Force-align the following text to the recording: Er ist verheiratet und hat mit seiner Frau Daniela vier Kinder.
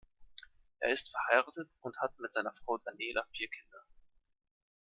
Er 0.79 0.91
ist 0.91 1.11
verheiratet 1.11 1.69
und 1.81 1.95
hat 1.99 2.17
mit 2.19 2.33
seiner 2.33 2.53
Frau 2.55 2.79
Daniela 2.79 3.23
vier 3.35 3.47
Kinder. 3.47 3.83